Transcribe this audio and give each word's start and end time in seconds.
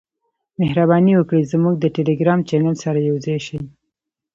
مهرباني 0.59 1.13
وکړئ 1.15 1.41
زموږ 1.53 1.75
د 1.79 1.85
ټیلیګرام 1.95 2.39
چینل 2.49 2.75
سره 2.83 2.99
یوځای 3.09 3.37
شئ. 3.45 3.59